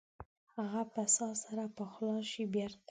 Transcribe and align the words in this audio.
هغه 0.57 0.81
به 0.93 1.03
ساه 1.15 1.33
سره 1.43 1.63
پخلا 1.77 2.17
شي 2.31 2.43
بیرته؟ 2.53 2.79